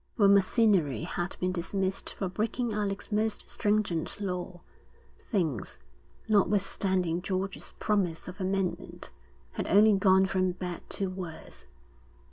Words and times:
When 0.15 0.33
Macinnery 0.33 1.03
had 1.03 1.37
been 1.39 1.51
dismissed 1.51 2.15
for 2.15 2.27
breaking 2.27 2.73
Alec's 2.73 3.11
most 3.11 3.47
stringent 3.47 4.19
law, 4.19 4.61
things, 5.29 5.77
notwithstanding 6.27 7.21
George's 7.21 7.73
promise 7.77 8.27
of 8.27 8.41
amendment, 8.41 9.11
had 9.51 9.67
only 9.67 9.93
gone 9.93 10.25
from 10.25 10.53
bad 10.53 10.81
to 10.89 11.11
worse. 11.11 11.65